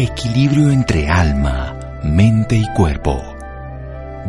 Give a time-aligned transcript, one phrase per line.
[0.00, 3.20] Equilibrio entre alma, mente y cuerpo.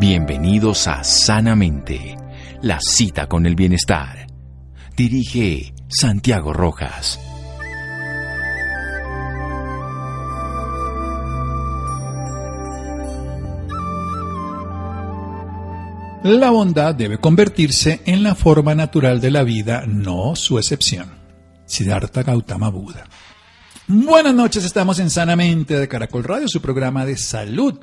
[0.00, 2.16] Bienvenidos a Sanamente,
[2.60, 4.26] la cita con el bienestar.
[4.96, 7.20] Dirige Santiago Rojas.
[16.24, 21.12] La bondad debe convertirse en la forma natural de la vida, no su excepción.
[21.64, 23.04] Siddhartha Gautama Buda.
[23.92, 27.74] Buenas noches, estamos en Sanamente de Caracol Radio, su programa de salud.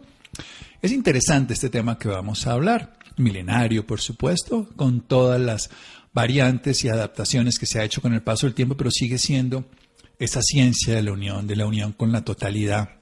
[0.82, 5.70] Es interesante este tema que vamos a hablar, milenario por supuesto, con todas las
[6.14, 9.66] variantes y adaptaciones que se ha hecho con el paso del tiempo, pero sigue siendo
[10.18, 13.02] esa ciencia de la unión, de la unión con la totalidad,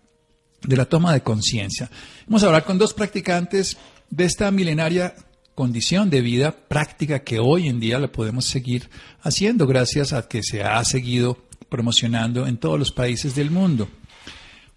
[0.64, 1.92] de la toma de conciencia.
[2.26, 3.78] Vamos a hablar con dos practicantes
[4.10, 5.14] de esta milenaria
[5.54, 8.90] condición de vida práctica que hoy en día la podemos seguir
[9.22, 13.88] haciendo gracias a que se ha seguido promocionando en todos los países del mundo.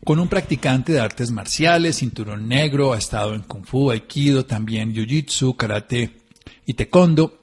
[0.04, 4.94] Con un practicante de artes marciales, cinturón negro, ha estado en Kung Fu, Aikido, también
[4.94, 6.18] Jiu-Jitsu, Karate
[6.64, 7.38] y Taekwondo,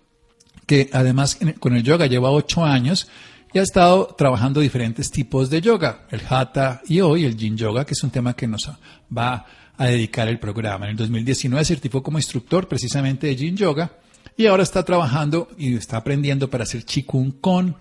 [0.65, 3.07] que además con el yoga lleva ocho años
[3.53, 7.85] y ha estado trabajando diferentes tipos de yoga, el Hatha y hoy el Yin Yoga,
[7.85, 8.69] que es un tema que nos
[9.15, 9.45] va
[9.77, 10.85] a dedicar el programa.
[10.85, 13.93] En el 2019 certificó como instructor precisamente de Yin Yoga
[14.35, 17.77] y ahora está trabajando y está aprendiendo para hacer Qigong con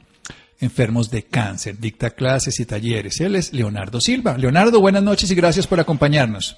[0.60, 1.78] enfermos de cáncer.
[1.78, 3.20] Dicta clases y talleres.
[3.20, 4.36] Él es Leonardo Silva.
[4.38, 6.56] Leonardo, buenas noches y gracias por acompañarnos.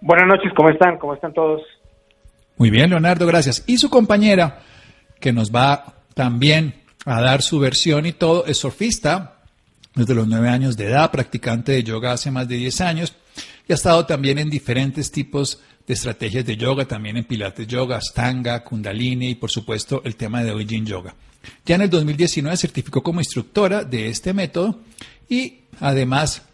[0.00, 0.98] Buenas noches, ¿cómo están?
[0.98, 1.62] ¿Cómo están todos?
[2.56, 3.64] Muy bien, Leonardo, gracias.
[3.66, 4.60] Y su compañera,
[5.20, 9.36] que nos va también a dar su versión y todo, es surfista,
[9.94, 13.14] desde los nueve años de edad, practicante de yoga hace más de diez años
[13.68, 18.00] y ha estado también en diferentes tipos de estrategias de yoga, también en Pilates Yoga,
[18.00, 21.14] Stanga, Kundalini y por supuesto el tema de hoy Yin Yoga.
[21.64, 24.80] Ya en el 2019 certificó como instructora de este método
[25.28, 26.46] y además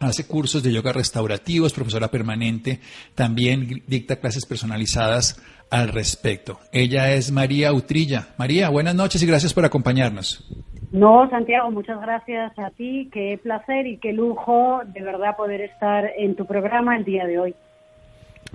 [0.00, 2.80] hace cursos de yoga restaurativos, profesora permanente,
[3.14, 6.58] también dicta clases personalizadas al respecto.
[6.72, 8.28] Ella es María Utrilla.
[8.38, 10.44] María, buenas noches y gracias por acompañarnos.
[10.92, 13.10] No, Santiago, muchas gracias a ti.
[13.12, 17.38] Qué placer y qué lujo de verdad poder estar en tu programa el día de
[17.38, 17.54] hoy.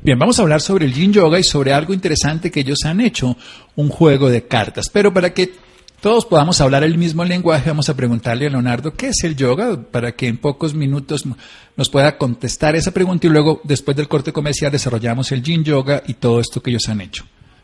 [0.04, 3.00] Bien, vamos a hablar sobre el Yin Yoga y sobre algo interesante que ellos han
[3.00, 3.38] hecho,
[3.78, 4.90] un juego de cartas.
[4.92, 5.54] Pero para que
[6.02, 9.82] todos podamos hablar el mismo lenguaje, vamos a preguntarle a Leonardo qué es el yoga,
[9.82, 11.24] para que en pocos minutos
[11.78, 16.04] nos pueda contestar esa pregunta y luego, después del corte comercial, desarrollamos el Yin Yoga
[16.06, 17.24] y todo esto que ellos han hecho.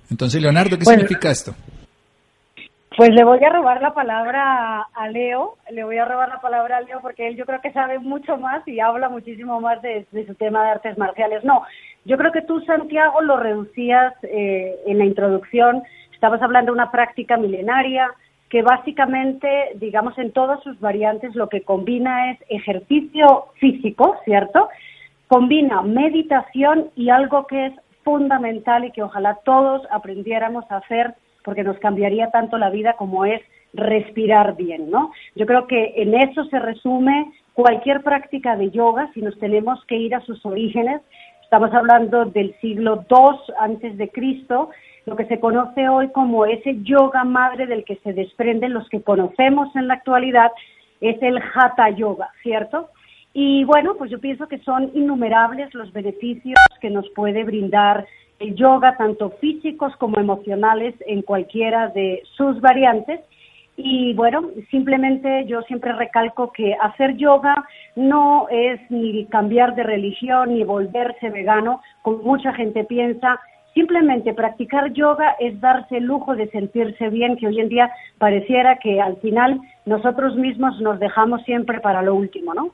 [0.10, 1.54] Entonces, Leonardo, ¿qué significa esto?
[3.00, 6.76] Pues le voy a robar la palabra a Leo, le voy a robar la palabra
[6.76, 10.06] a Leo porque él yo creo que sabe mucho más y habla muchísimo más de,
[10.28, 11.46] su tema de artes marciales.
[11.46, 11.64] No,
[12.04, 15.82] yo creo que tú, Santiago, lo reducías eh, en la introducción,
[16.14, 18.12] estabas hablando de una práctica milenaria
[18.50, 24.68] que básicamente, digamos, en todas sus variantes lo que combina es ejercicio físico, ¿cierto?
[25.30, 27.74] Combina meditación y algo que es
[28.04, 33.26] fundamental y que ojalá todos aprendiéramos a hacer porque nos cambiaría tanto la vida como
[33.26, 33.42] es
[33.74, 35.12] respirar bien, ¿no?
[35.36, 39.96] Yo creo que en eso se resume cualquier práctica de yoga, si nos tenemos que
[39.96, 41.02] ir a sus orígenes,
[41.44, 44.70] estamos hablando del siglo II antes de Cristo,
[45.06, 49.02] lo que se conoce hoy como ese yoga madre del que se desprenden los que
[49.02, 50.52] conocemos en la actualidad
[51.02, 52.90] es el hatha yoga, ¿cierto?
[53.34, 58.06] Y bueno, pues yo pienso que son innumerables los beneficios que nos puede brindar
[58.40, 63.20] el yoga, tanto físicos como emocionales, en cualquiera de sus variantes.
[63.76, 67.56] Y bueno, simplemente yo siempre recalco que hacer yoga
[67.96, 73.40] no es ni cambiar de religión ni volverse vegano, como mucha gente piensa.
[73.74, 78.80] Simplemente practicar yoga es darse el lujo de sentirse bien, que hoy en día pareciera
[78.80, 82.72] que al final nosotros mismos nos dejamos siempre para lo último, ¿no?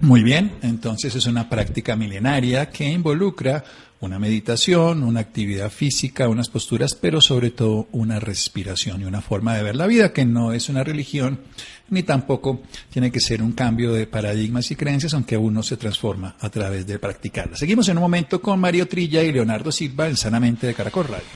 [0.00, 3.62] Muy bien, entonces es una práctica milenaria que involucra
[4.00, 9.54] una meditación, una actividad física, unas posturas, pero sobre todo una respiración y una forma
[9.54, 11.40] de ver la vida que no es una religión
[11.88, 16.36] ni tampoco tiene que ser un cambio de paradigmas y creencias, aunque uno se transforma
[16.40, 17.56] a través de practicarla.
[17.56, 21.26] Seguimos en un momento con Mario Trilla y Leonardo Silva en Sanamente de Caracol Radio.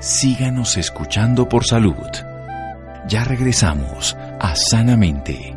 [0.00, 1.94] Síganos escuchando por salud.
[3.08, 5.54] Ya regresamos a Sanamente.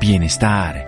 [0.00, 0.87] Bienestar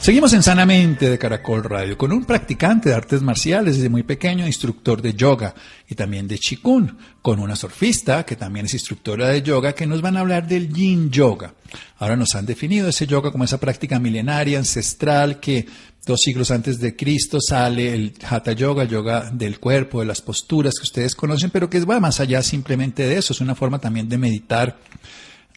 [0.00, 4.46] Seguimos en Sanamente de Caracol Radio con un practicante de artes marciales desde muy pequeño,
[4.46, 5.54] instructor de yoga
[5.86, 10.00] y también de chikun, con una surfista que también es instructora de yoga que nos
[10.00, 11.52] van a hablar del yin yoga.
[11.98, 15.66] Ahora nos han definido ese yoga como esa práctica milenaria, ancestral, que
[16.06, 20.76] dos siglos antes de Cristo sale el hatha yoga, yoga del cuerpo, de las posturas
[20.78, 24.08] que ustedes conocen, pero que va más allá simplemente de eso, es una forma también
[24.08, 24.78] de meditar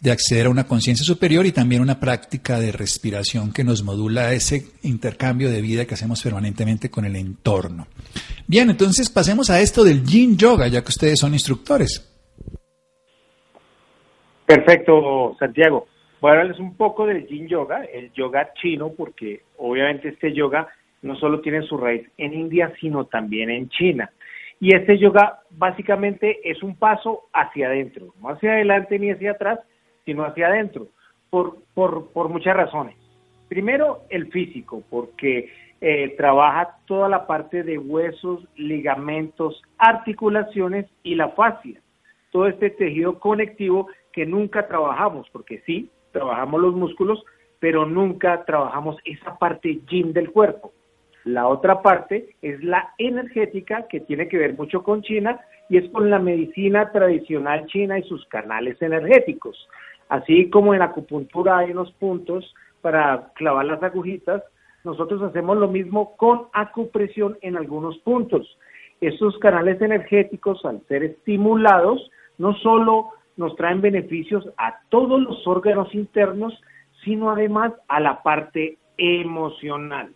[0.00, 4.32] de acceder a una conciencia superior y también una práctica de respiración que nos modula
[4.32, 7.86] ese intercambio de vida que hacemos permanentemente con el entorno.
[8.46, 12.10] Bien, entonces pasemos a esto del yin yoga, ya que ustedes son instructores.
[14.46, 15.86] Perfecto, Santiago.
[16.20, 20.68] Voy a hablarles un poco del yin yoga, el yoga chino, porque obviamente este yoga
[21.02, 24.10] no solo tiene su raíz en India, sino también en China.
[24.60, 29.60] Y este yoga básicamente es un paso hacia adentro, no hacia adelante ni hacia atrás,
[30.04, 30.88] sino hacia adentro,
[31.30, 32.96] por, por, muchas razones.
[33.48, 41.30] Primero, el físico, porque eh, trabaja toda la parte de huesos, ligamentos, articulaciones y la
[41.30, 41.80] fascia.
[42.30, 47.24] Todo este tejido conectivo que nunca trabajamos, porque sí, trabajamos los músculos,
[47.58, 50.72] pero nunca trabajamos esa parte yin del cuerpo.
[51.24, 55.90] La otra parte es la energética, que tiene que ver mucho con China, y es
[55.90, 59.68] con la medicina tradicional china y sus canales energéticos.
[60.08, 64.42] Así como en acupuntura hay unos puntos para clavar las agujitas,
[64.84, 68.58] nosotros hacemos lo mismo con acupresión en algunos puntos.
[69.00, 75.94] Esos canales energéticos, al ser estimulados, no solo nos traen beneficios a todos los órganos
[75.94, 76.60] internos,
[77.04, 80.12] sino además a la parte emocional.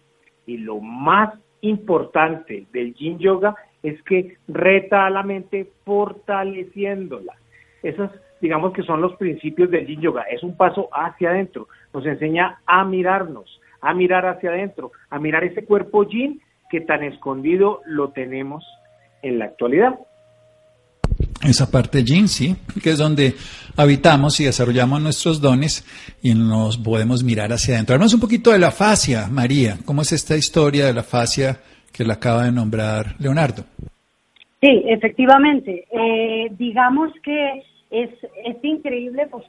[0.47, 7.35] Y lo más importante del yin yoga es que reta a la mente fortaleciéndola.
[7.83, 10.23] Esas digamos que son los principios del yin yoga.
[10.23, 11.69] Es un paso hacia adentro.
[11.93, 16.41] Nos enseña a mirarnos, a mirar hacia adentro, a mirar ese cuerpo yin
[16.71, 18.65] que tan escondido lo tenemos
[19.23, 19.99] en la actualidad.
[21.43, 23.35] Esa parte yin, sí, que es donde
[23.77, 25.85] habitamos y desarrollamos nuestros dones
[26.23, 27.95] y nos podemos mirar hacia adentro.
[27.95, 29.79] Hablamos un poquito de la fascia, María.
[29.85, 31.61] ¿Cómo es esta historia de la fascia
[31.93, 33.65] que la acaba de nombrar Leonardo?
[34.61, 35.87] Sí, efectivamente.
[35.93, 38.11] Eh, digamos que es,
[38.45, 39.45] es increíble, pues,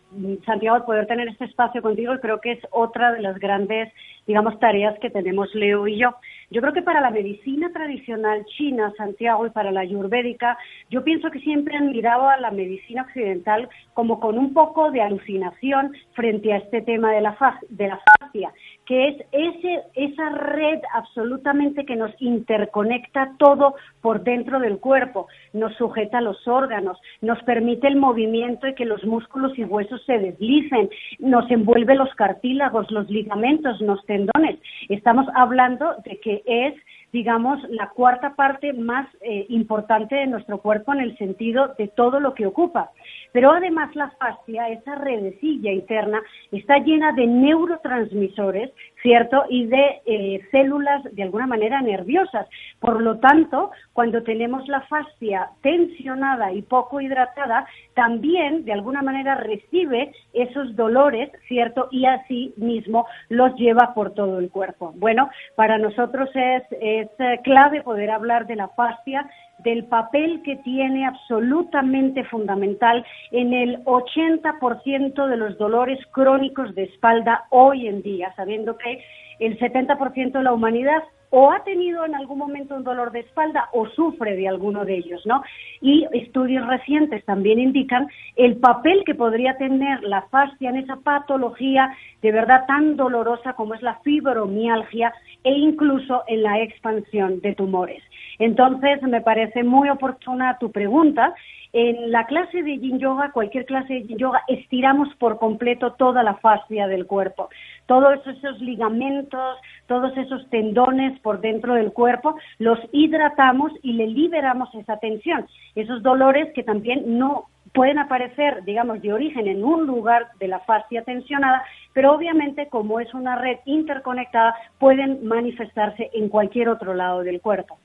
[0.46, 3.92] Santiago, poder tener este espacio contigo y creo que es otra de las grandes,
[4.28, 6.16] digamos, tareas que tenemos Leo y yo.
[6.50, 10.58] Yo creo que para la medicina tradicional china, Santiago, y para la ayurvédica,
[10.90, 15.02] yo pienso que siempre han mirado a la medicina occidental como con un poco de
[15.02, 18.52] alucinación frente a este tema de la, de la fascia
[18.90, 25.76] que es ese, esa red absolutamente que nos interconecta todo por dentro del cuerpo, nos
[25.76, 30.90] sujeta los órganos, nos permite el movimiento y que los músculos y huesos se deslicen,
[31.20, 34.58] nos envuelve los cartílagos, los ligamentos, los tendones.
[34.90, 36.74] Estamos hablando de que es
[37.12, 42.20] digamos, la cuarta parte más eh, importante de nuestro cuerpo en el sentido de todo
[42.20, 42.92] lo que ocupa.
[43.32, 46.22] Pero además la fascia, esa redecilla interna,
[46.52, 49.44] está llena de neurotransmisores, ¿cierto?
[49.50, 52.48] Y de eh, células de alguna manera nerviosas.
[52.80, 59.36] Por lo tanto, cuando tenemos la fascia tensionada y poco hidratada, también de alguna manera
[59.36, 61.88] recibe esos dolores, ¿cierto?
[61.92, 64.94] Y así mismo los lleva por todo el cuerpo.
[64.96, 69.30] Bueno, para nosotros es, es eh, clave poder hablar de la fascia
[69.60, 77.46] del papel que tiene absolutamente fundamental en el 80% de los dolores crónicos de espalda
[77.50, 79.04] hoy en día, sabiendo que
[79.40, 83.70] el 70% de la humanidad o ha tenido en algún momento un dolor de espalda
[83.74, 85.44] o sufre de alguno de ellos, ¿no?
[85.82, 91.96] Y estudios recientes también indican el papel que podría tener la fascia en esa patología
[92.22, 98.04] de verdad tan dolorosa como es la fibromialgia e incluso en la expansión de tumores.
[98.40, 101.34] Entonces, me parece muy oportuna tu pregunta.
[101.72, 106.24] En la clase de Yin Yoga, cualquier clase de Yin Yoga, estiramos por completo toda
[106.24, 107.50] la fascia del cuerpo.
[107.86, 114.74] Todos esos ligamentos, todos esos tendones por dentro del cuerpo, los hidratamos y le liberamos
[114.74, 115.46] esa tensión.
[115.76, 120.62] Esos dolores que también no pueden aparecer, digamos, de origen en un lugar de la
[120.62, 127.22] fascia tensionada, pero obviamente como es una red interconectada, pueden manifestarse en cualquier otro lado
[127.22, 127.78] del cuerpo.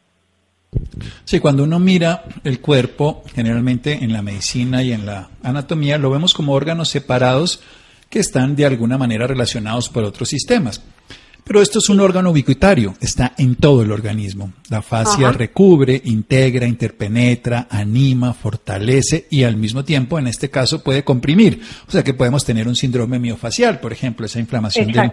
[1.25, 6.11] Sí, cuando uno mira el cuerpo, generalmente en la medicina y en la anatomía, lo
[6.11, 7.61] vemos como órganos separados
[8.09, 10.83] que están de alguna manera relacionados por otros sistemas.
[11.45, 14.55] Pero esto es un órgano ubicuitario, está en todo el organismo.
[14.71, 21.05] La fascia recubre, integra, interpenetra, anima, fortalece y al mismo tiempo, en este caso, puede
[21.05, 21.61] comprimir.
[21.87, 25.13] O sea que podemos tener un síndrome miofacial, por ejemplo, esa inflamación del,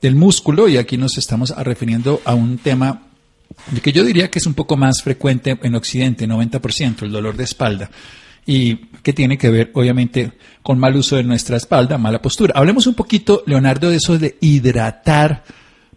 [0.00, 0.68] del, músculo.
[0.68, 3.07] Y aquí nos estamos refiriendo a un tema
[3.82, 7.44] que yo diría que es un poco más frecuente en Occidente, 90%, el dolor de
[7.44, 7.90] espalda
[8.48, 12.54] y que tiene que ver, obviamente, con mal uso de nuestra espalda, mala postura.
[12.56, 15.44] Hablemos un poquito, Leonardo, de eso de hidratar,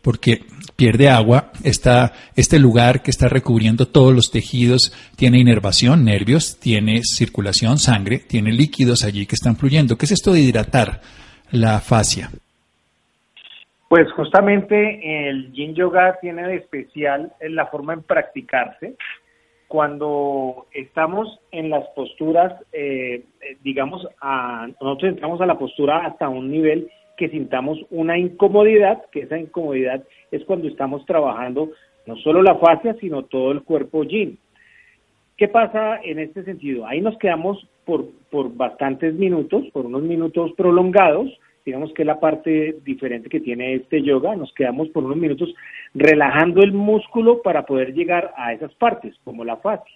[0.02, 0.44] porque
[0.76, 7.80] pierde agua, este lugar que está recubriendo todos los tejidos tiene inervación, nervios, tiene circulación,
[7.80, 9.98] sangre, tiene líquidos allí que están fluyendo.
[9.98, 11.02] ¿Qué es esto de hidratar
[11.52, 12.32] la fascia?
[13.92, 18.96] Pues justamente el yin yoga tiene de especial la forma en practicarse
[19.68, 26.30] cuando estamos en las posturas, eh, eh, digamos, a, nosotros entramos a la postura hasta
[26.30, 31.72] un nivel que sintamos una incomodidad, que esa incomodidad es cuando estamos trabajando
[32.06, 34.40] no solo la fascia, sino todo el cuerpo yin.
[35.36, 36.88] ¿Qué pasa en este sentido?
[36.88, 41.30] Ahí nos quedamos por, por bastantes minutos, por unos minutos prolongados,
[41.66, 45.54] digamos que es la parte diferente que tiene este yoga, nos quedamos por unos minutos
[45.94, 49.96] relajando el músculo para poder llegar a esas partes, como la fascia.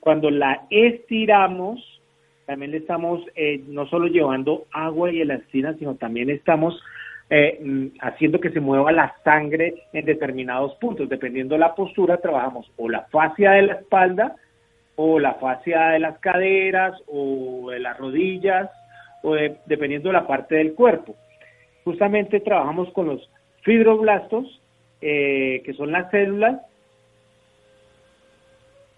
[0.00, 1.80] Cuando la estiramos,
[2.46, 6.82] también le estamos eh, no solo llevando agua y elastina, sino también estamos
[7.30, 11.08] eh, mm, haciendo que se mueva la sangre en determinados puntos.
[11.08, 14.36] Dependiendo de la postura, trabajamos o la fascia de la espalda,
[14.96, 18.70] o la fascia de las caderas, o de las rodillas,
[19.24, 19.34] o
[19.66, 21.16] dependiendo de la parte del cuerpo.
[21.82, 23.30] Justamente trabajamos con los
[23.62, 24.60] fibroblastos,
[25.00, 26.60] eh, que son las células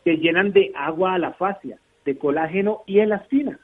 [0.05, 3.59] que llenan de agua a la fascia, de colágeno y elastina.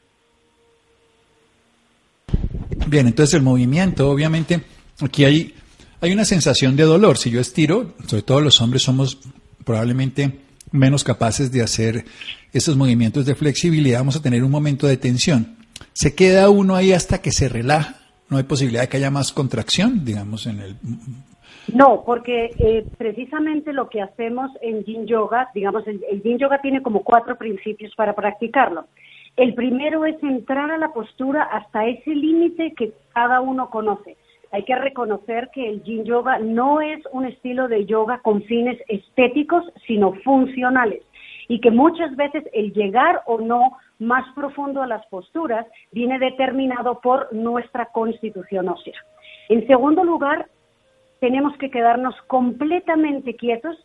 [2.87, 4.61] Bien, entonces el movimiento, obviamente,
[5.00, 5.54] aquí hay,
[6.00, 7.16] hay una sensación de dolor.
[7.16, 9.19] Si yo estiro, sobre todo los hombres somos
[9.64, 10.38] probablemente
[10.71, 12.04] menos capaces de hacer
[12.52, 15.62] esos movimientos de flexibilidad, vamos a tener un momento de tensión
[15.93, 17.97] se queda uno ahí hasta que se relaja.
[18.29, 20.77] No hay posibilidad de que haya más contracción, digamos, en el...
[21.73, 26.61] No, porque eh, precisamente lo que hacemos en Yin Yoga, digamos, el, el Yin Yoga
[26.61, 28.87] tiene como cuatro principios para practicarlo.
[29.37, 34.17] El primero es entrar a la postura hasta ese límite que cada uno conoce.
[34.51, 38.79] Hay que reconocer que el yin yoga no es un estilo de yoga con fines
[38.89, 41.03] estéticos, sino funcionales.
[41.49, 47.00] Y que muchas veces el llegar o no más profundo a las posturas viene determinado
[47.00, 48.99] por nuestra constitución ósea.
[49.49, 50.47] En segundo lugar,
[51.21, 53.76] tenemos que quedarnos completamente quietos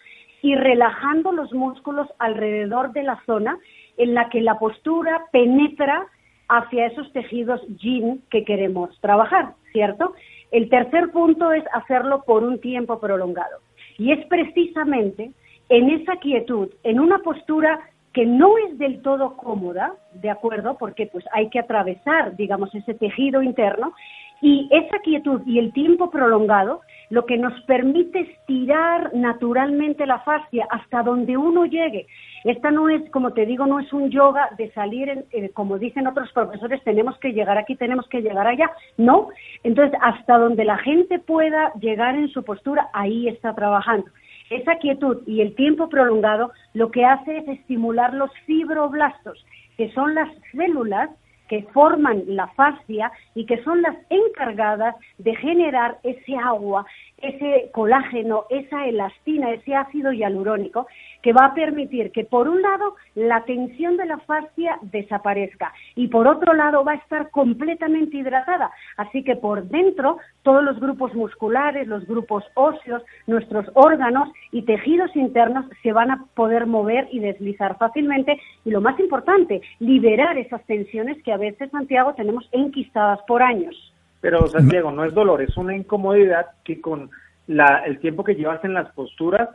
[0.42, 3.58] y relajando los músculos alrededor de la zona
[3.98, 6.08] en la que la postura penetra
[6.50, 10.14] hacia esos tejidos yin que queremos trabajar, ¿cierto?
[10.52, 13.60] El tercer punto es hacerlo por un tiempo prolongado.
[13.98, 15.32] Y es precisamente
[15.70, 17.80] en esa quietud, en una postura
[18.18, 20.76] que no es del todo cómoda, ¿de acuerdo?
[20.80, 23.94] Porque pues hay que atravesar, digamos, ese tejido interno
[24.42, 26.82] y esa quietud y el tiempo prolongado
[27.12, 32.08] lo que nos permite estirar naturalmente la fascia hasta donde uno llegue.
[32.44, 35.78] Esta no es, como te digo, no es un yoga de salir, en, eh, como
[35.78, 38.72] dicen otros profesores, tenemos que llegar aquí, tenemos que llegar allá.
[38.98, 39.28] No,
[39.62, 44.08] entonces hasta donde la gente pueda llegar en su postura, ahí está trabajando.
[44.50, 50.16] Esa quietud y el tiempo prolongado lo que hace es estimular los fibroblastos, que son
[50.16, 51.10] las células
[51.48, 56.86] que forman la fascia y que son las encargadas de generar ese agua,
[57.18, 60.88] ese colágeno, esa elastina, ese ácido hialurónico
[61.22, 66.08] que va a permitir que por un lado la tensión de la fascia desaparezca y
[66.08, 68.72] por otro lado va a estar completamente hidratada.
[68.98, 75.16] Así que por dentro todos los grupos musculares, los grupos óseos, nuestros órganos y tejidos
[75.16, 80.64] internos se van a poder mover y deslizar fácilmente y lo más importante, liberar esas
[80.66, 83.87] tensiones que a veces, Santiago, tenemos enquistadas por años.
[84.22, 87.10] Pero, Santiago, no es dolor, es una incomodidad que con
[87.48, 89.50] la, el tiempo que llevas en las posturas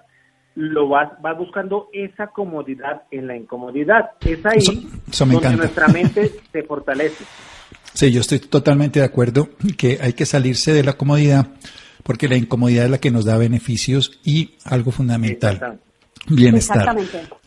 [0.54, 4.10] lo vas, vas buscando esa comodidad en la incomodidad.
[4.20, 4.88] Es ahí
[5.18, 7.24] donde nuestra mente se fortalece.
[7.94, 11.46] Sí, yo estoy totalmente de acuerdo que hay que salirse de la comodidad
[12.02, 15.80] porque la incomodidad es la que nos da beneficios y algo fundamental,
[16.28, 16.96] bienestar.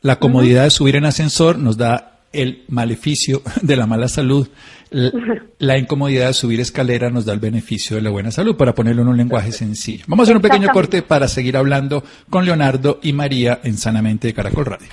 [0.02, 4.48] La comodidad de subir en ascensor nos da el maleficio de la mala salud,
[5.60, 9.02] la incomodidad de subir escalera nos da el beneficio de la buena salud, para ponerlo
[9.02, 10.06] en un lenguaje sencillo.
[10.08, 14.28] Vamos a hacer un pequeño corte para seguir hablando con Leonardo y María en Sanamente
[14.28, 14.88] de Caracol Radio.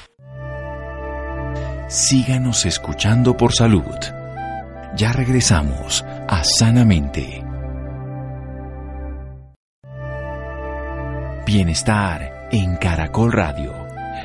[1.89, 3.83] Síganos escuchando por salud.
[4.97, 7.45] Ya regresamos a Sanamente.
[11.47, 13.75] Bienestar en Caracol Radio.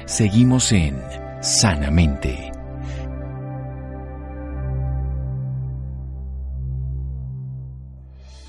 [0.05, 0.97] Seguimos en
[1.41, 2.56] Sanamente.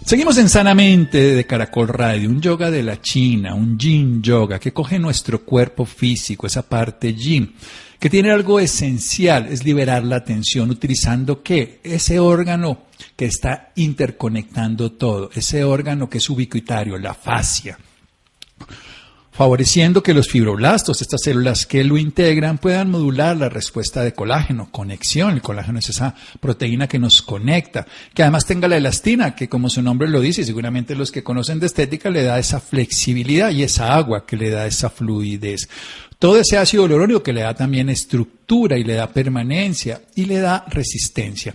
[0.09, 4.73] Seguimos en Sanamente de Caracol Radio, un yoga de la China, un yin yoga que
[4.73, 7.53] coge nuestro cuerpo físico, esa parte yin,
[8.01, 11.81] que tiene algo esencial, es liberar la atención utilizando qué?
[11.85, 12.85] Ese órgano
[13.15, 17.79] que está interconectando todo, ese órgano que es ubicuitario, la fascia
[19.39, 24.69] favoreciendo que los fibroblastos, estas células que lo integran, puedan modular la respuesta de colágeno,
[24.73, 25.35] conexión.
[25.35, 29.71] El colágeno es esa proteína que nos conecta, que además tenga la elastina, que como
[29.71, 33.63] su nombre lo dice, seguramente los que conocen de estética le da esa flexibilidad y
[33.63, 35.69] esa agua que le da esa fluidez.
[36.19, 40.41] Todo ese ácido hialurónico que le da también estructura y le da permanencia y le
[40.41, 41.55] da resistencia.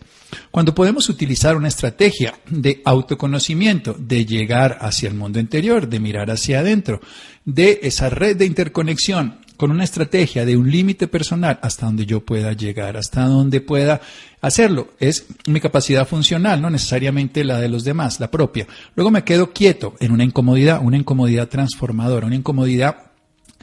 [0.51, 6.31] Cuando podemos utilizar una estrategia de autoconocimiento, de llegar hacia el mundo interior, de mirar
[6.31, 7.01] hacia adentro,
[7.45, 12.25] de esa red de interconexión, con una estrategia de un límite personal hasta donde yo
[12.25, 14.01] pueda llegar, hasta donde pueda
[14.41, 14.89] hacerlo.
[14.99, 18.67] Es mi capacidad funcional, no necesariamente la de los demás, la propia.
[18.95, 23.11] Luego me quedo quieto en una incomodidad, una incomodidad transformadora, una incomodidad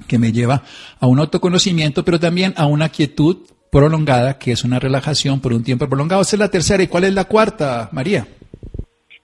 [0.07, 0.63] que me lleva
[0.99, 3.39] a un autoconocimiento, pero también a una quietud
[3.71, 6.23] prolongada, que es una relajación por un tiempo prolongado.
[6.23, 6.83] Esa es la tercera.
[6.83, 8.27] ¿Y cuál es la cuarta, María?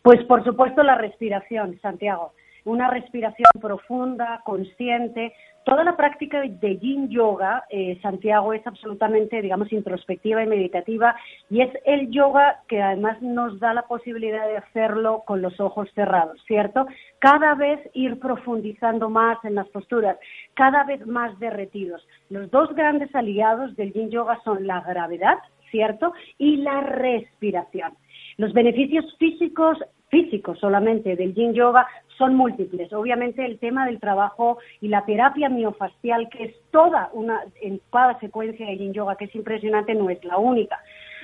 [0.02, 2.32] Pues por supuesto la respiración, Santiago.
[2.64, 5.32] Una respiración profunda, consciente,
[5.66, 11.16] toda la práctica de yin yoga, eh, Santiago, es absolutamente, digamos, introspectiva y meditativa
[11.50, 15.88] y es el yoga que además nos da la posibilidad de hacerlo con los ojos
[15.96, 16.86] cerrados, ¿cierto?
[17.18, 20.16] Cada vez ir profundizando más en las posturas,
[20.54, 22.06] cada vez más derretidos.
[22.30, 25.38] Los dos grandes aliados del yin yoga son la gravedad,
[25.72, 26.12] ¿cierto?
[26.38, 27.92] Y la respiración.
[28.36, 31.86] Los beneficios físicos físicos solamente del yin yoga
[32.16, 32.92] son múltiples.
[32.92, 38.18] Obviamente el tema del trabajo y la terapia miofascial, que es toda una, en cada
[38.20, 40.78] secuencia de yin yoga, que es impresionante, no es la única.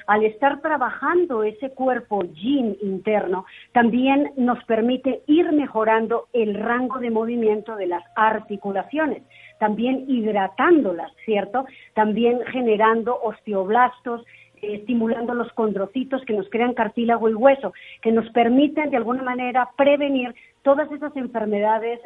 [0.07, 7.11] Al estar trabajando ese cuerpo yin interno, también nos permite ir mejorando el rango de
[7.11, 9.23] movimiento de las articulaciones,
[9.61, 11.67] también hidratándolas, ¿cierto?
[11.95, 14.25] También generando osteoblastos,
[14.63, 19.69] estimulando los condrocitos que nos crean cartílago y hueso, que nos permiten de alguna manera
[19.77, 22.01] prevenir todas esas enfermedades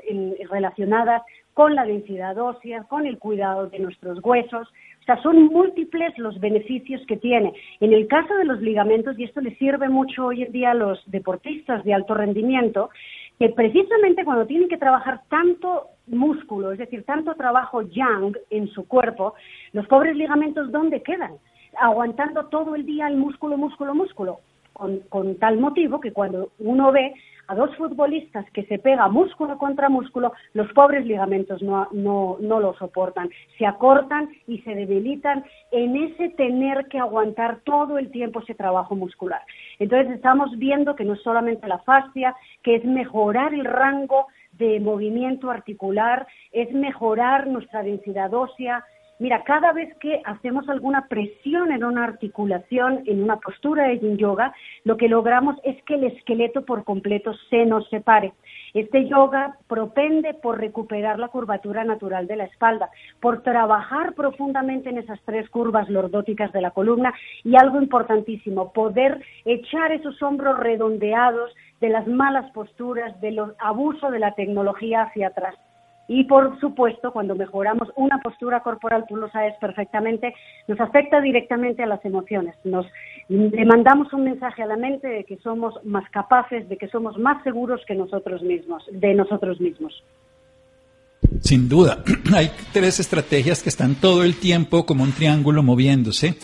[0.51, 1.23] relacionadas
[1.53, 4.69] con la densidad ósea, con el cuidado de nuestros huesos.
[5.01, 7.53] O sea, son múltiples los beneficios que tiene.
[7.81, 10.75] En el caso de los ligamentos, y esto le sirve mucho hoy en día a
[10.75, 12.91] los deportistas de alto rendimiento,
[13.39, 18.89] que precisamente cuando tienen que trabajar tanto músculo, es decir, tanto trabajo yang en su
[18.89, 19.35] cuerpo,
[19.73, 21.33] los pobres ligamentos, ¿dónde quedan?
[21.81, 24.41] Aguantando todo el día el músculo, músculo, músculo,
[24.73, 27.15] con, con tal motivo que cuando uno ve
[27.49, 32.61] a dos futbolistas que se pega músculo contra músculo, los pobres ligamentos no, no, no
[32.61, 38.41] lo soportan, se acortan y se debilitan en ese tener que aguantar todo el tiempo
[38.41, 39.43] ese trabajo muscular.
[39.79, 44.81] Entonces estamos viendo que no es solamente la fascia, que es mejorar el rango de
[44.81, 48.85] movimiento articular, es mejorar nuestra densidad ósea,
[49.19, 54.19] Mira, cada vez que hacemos alguna presión en una articulación, en una postura de yin
[54.19, 58.35] yoga, lo que logramos es que el esqueleto por completo se nos separe.
[58.75, 64.99] Este yoga propende por recuperar la curvatura natural de la espalda, por trabajar profundamente en
[64.99, 71.55] esas tres curvas lordóticas de la columna y algo importantísimo, poder echar esos hombros redondeados
[71.81, 75.55] de las malas posturas, del abuso de la tecnología hacia atrás.
[76.09, 80.35] Y por supuesto, cuando mejoramos una postura corporal, tú lo sabes perfectamente,
[80.69, 82.55] nos afecta directamente a las emociones.
[82.65, 82.87] Nos
[83.29, 87.19] le mandamos un mensaje a la mente de que somos más capaces, de que somos
[87.19, 90.05] más seguros que nosotros mismos, de nosotros mismos.
[91.41, 92.05] Sin duda,
[92.37, 96.37] hay tres estrategias que están todo el tiempo como un triángulo moviéndose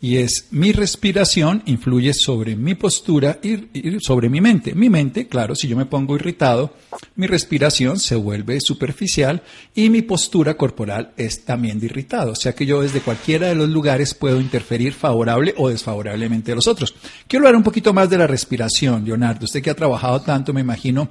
[0.00, 4.74] y es mi respiración influye sobre mi postura y, sobre mi mente.
[4.74, 6.74] Mi mente, claro, si yo me pongo irritado,
[7.16, 9.42] mi respiración se vuelve superficial
[9.74, 12.32] y mi postura corporal es también de irritado.
[12.32, 16.54] O sea que yo desde cualquiera de los lugares puedo interferir favorable o desfavorablemente a
[16.54, 16.94] los otros.
[17.26, 19.46] Quiero hablar un poquito más de la respiración, Leonardo.
[19.46, 21.08] Usted que ha trabajado tanto, me imagino,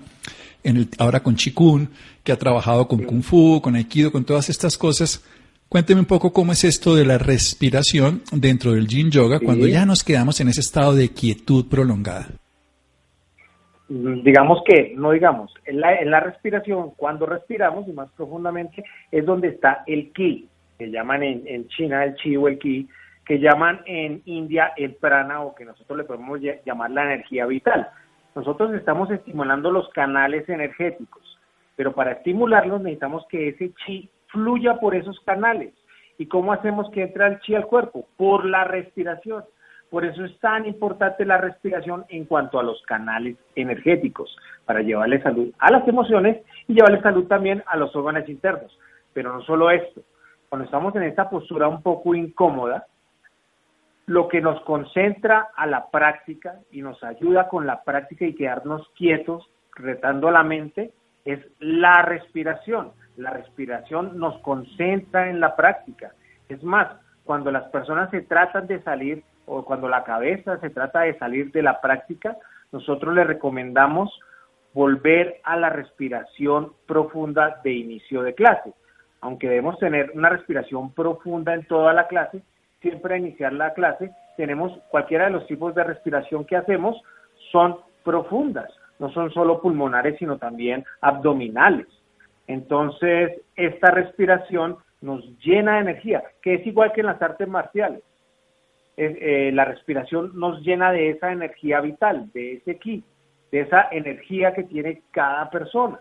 [0.63, 1.89] en el, ahora con Chikun,
[2.23, 5.21] que ha trabajado con Kung Fu, con Aikido, con todas estas cosas.
[5.69, 9.85] Cuénteme un poco cómo es esto de la respiración dentro del Yin Yoga cuando ya
[9.85, 12.27] nos quedamos en ese estado de quietud prolongada.
[13.89, 18.83] Mm, digamos que, no digamos, en la, en la respiración, cuando respiramos y más profundamente,
[19.11, 20.47] es donde está el ki,
[20.79, 22.87] que llaman en, en China el chi o el ki,
[23.25, 27.89] que llaman en India el prana o que nosotros le podemos llamar la energía vital.
[28.35, 31.37] Nosotros estamos estimulando los canales energéticos
[31.77, 35.73] pero para estimularlos necesitamos que ese chi fluya por esos canales.
[36.17, 38.07] ¿Y cómo hacemos que entre el chi al cuerpo?
[38.17, 39.43] Por la respiración.
[39.89, 44.35] Por eso es tan importante la respiración en cuanto a los canales energéticos,
[44.65, 48.77] para llevarle salud a las emociones y llevarle salud también a los órganos internos.
[49.13, 50.01] Pero no solo esto,
[50.49, 52.85] cuando estamos en esta postura un poco incómoda,
[54.07, 58.87] lo que nos concentra a la práctica y nos ayuda con la práctica y quedarnos
[58.97, 60.91] quietos, retando la mente,
[61.25, 62.91] es la respiración.
[63.17, 66.13] La respiración nos concentra en la práctica.
[66.47, 66.87] Es más,
[67.23, 71.51] cuando las personas se tratan de salir o cuando la cabeza se trata de salir
[71.51, 72.37] de la práctica,
[72.71, 74.17] nosotros le recomendamos
[74.73, 78.73] volver a la respiración profunda de inicio de clase.
[79.21, 82.43] Aunque debemos tener una respiración profunda en toda la clase,
[82.81, 86.95] siempre a iniciar la clase tenemos cualquiera de los tipos de respiración que hacemos
[87.51, 91.87] son profundas, no son solo pulmonares, sino también abdominales.
[92.47, 98.01] Entonces, esta respiración nos llena de energía, que es igual que en las artes marciales.
[98.99, 103.03] Eh, la respiración nos llena de esa energía vital, de ese ki,
[103.51, 105.99] de esa energía que tiene cada persona.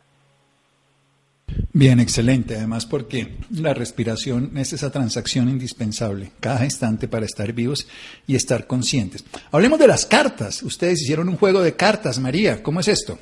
[1.73, 2.57] Bien, excelente.
[2.57, 7.87] Además, porque la respiración es esa transacción indispensable cada instante para estar vivos
[8.27, 9.27] y estar conscientes.
[9.53, 10.63] Hablemos de las cartas.
[10.63, 12.63] Ustedes hicieron un juego de cartas, María.
[12.63, 13.19] ¿Cómo es esto?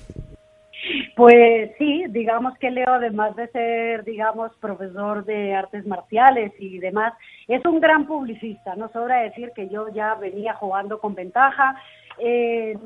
[1.16, 7.12] Pues sí, digamos que Leo, además de ser, digamos, profesor de artes marciales y demás,
[7.46, 8.74] es un gran publicista.
[8.74, 11.80] No sobra decir que yo ya venía jugando con ventaja.
[12.18, 12.76] Eh,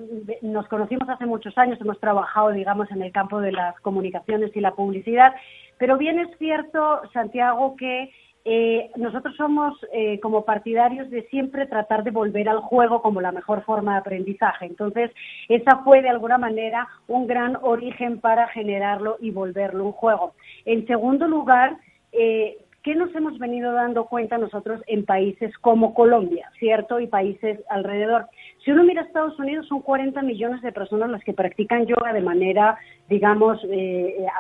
[0.43, 4.61] nos conocimos hace muchos años, hemos trabajado, digamos, en el campo de las comunicaciones y
[4.61, 5.35] la publicidad,
[5.79, 8.11] pero bien es cierto, Santiago, que
[8.45, 13.33] eh, nosotros somos eh, como partidarios de siempre tratar de volver al juego como la
[13.33, 14.67] mejor forma de aprendizaje.
[14.67, 15.11] Entonces,
[15.49, 20.35] esa fue de alguna manera un gran origen para generarlo y volverlo un juego.
[20.65, 21.77] En segundo lugar,
[22.13, 27.01] eh, ¿qué nos hemos venido dando cuenta nosotros en países como Colombia, cierto?
[27.01, 28.27] Y países alrededor.
[28.65, 32.23] Si uno mira Estados Unidos, son 40 millones de personas las que practican yoga de
[32.23, 33.61] manera, digamos,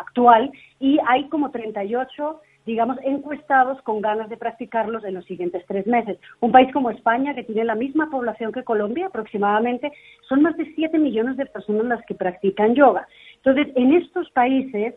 [0.00, 5.87] actual y hay como 38 digamos, encuestados con ganas de practicarlos en los siguientes tres
[5.87, 6.18] meses.
[6.40, 9.90] Un país como España, que tiene la misma población que Colombia aproximadamente,
[10.28, 13.09] son más de 7 millones de personas las que practican yoga.
[13.37, 14.94] Entonces, en estos países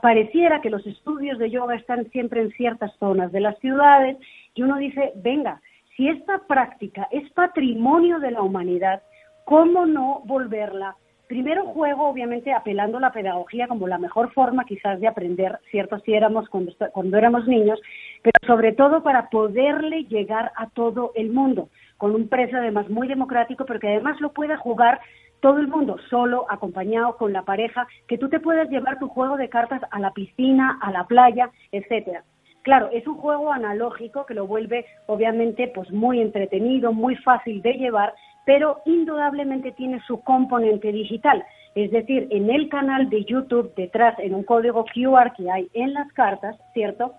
[0.00, 4.16] pareciera que los estudios de yoga están siempre en ciertas zonas de las ciudades
[4.54, 5.60] y uno dice, venga,
[5.96, 9.02] si esta práctica es patrimonio de la humanidad,
[9.44, 10.96] ¿cómo no volverla
[11.30, 16.00] primero juego, obviamente, apelando a la pedagogía como la mejor forma quizás de aprender, cierto,
[16.00, 17.80] si éramos cuando, cuando éramos niños,
[18.20, 23.06] pero sobre todo para poderle llegar a todo el mundo, con un precio además muy
[23.06, 24.98] democrático, pero que además lo pueda jugar
[25.38, 29.36] todo el mundo, solo, acompañado con la pareja, que tú te puedas llevar tu juego
[29.36, 32.24] de cartas a la piscina, a la playa, etcétera.
[32.62, 37.74] Claro, es un juego analógico que lo vuelve obviamente pues muy entretenido, muy fácil de
[37.74, 38.14] llevar,
[38.50, 41.44] pero indudablemente tiene su componente digital.
[41.76, 45.94] Es decir, en el canal de YouTube, detrás, en un código QR que hay en
[45.94, 47.14] las cartas, ¿cierto?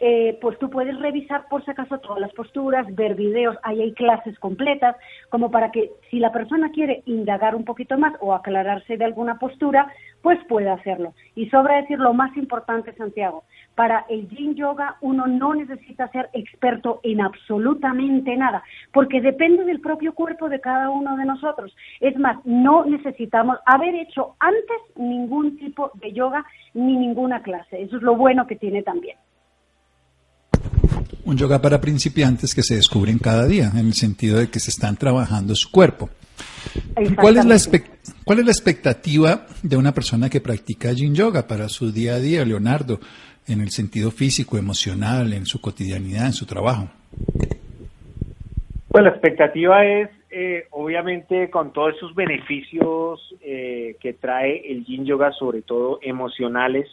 [0.00, 3.92] Eh, pues tú puedes revisar por si acaso todas las posturas, ver videos, ahí hay
[3.92, 4.96] clases completas,
[5.30, 9.38] como para que si la persona quiere indagar un poquito más o aclararse de alguna
[9.38, 11.14] postura, pues puede hacerlo.
[11.36, 16.30] Y sobra decir lo más importante, Santiago, para el yin yoga uno no necesita ser
[16.32, 21.76] experto en absolutamente nada, porque depende del propio cuerpo de cada uno de nosotros.
[22.00, 27.82] Es más, no necesitamos haber hecho antes ningún tipo de yoga ni ninguna clase.
[27.82, 29.16] Eso es lo bueno que tiene también
[31.24, 34.70] un yoga para principiantes que se descubren cada día, en el sentido de que se
[34.70, 36.10] están trabajando su cuerpo.
[37.20, 37.56] ¿Cuál es, la
[38.24, 42.18] ¿Cuál es la expectativa de una persona que practica yin yoga para su día a
[42.18, 43.00] día, Leonardo,
[43.46, 46.88] en el sentido físico, emocional, en su cotidianidad, en su trabajo?
[48.88, 55.04] Pues la expectativa es, eh, obviamente, con todos esos beneficios eh, que trae el yin
[55.04, 56.86] yoga, sobre todo emocionales,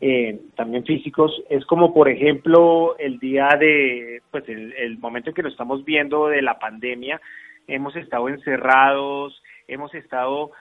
[0.00, 5.42] eh, también físicos, es como por ejemplo el día de, pues el, momento en que
[5.42, 7.20] lo estamos viendo de la pandemia,
[7.66, 10.52] hemos estado encerrados, hemos estado,